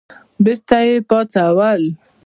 بېرته 0.43 0.77
یې 0.87 0.95
پاڅول. 1.09 1.81